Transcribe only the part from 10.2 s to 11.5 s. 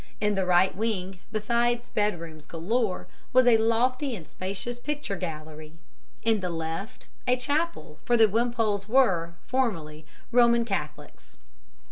Roman Catholics.